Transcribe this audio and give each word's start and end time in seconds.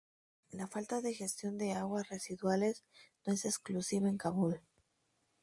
La 0.49 0.65
falta 0.65 0.99
de 1.01 1.13
gestión 1.13 1.59
de 1.59 1.73
aguas 1.73 2.09
residuales 2.09 2.83
no 3.23 3.33
es 3.33 3.45
exclusiva 3.45 4.09
en 4.09 4.17
Kabul. 4.17 4.59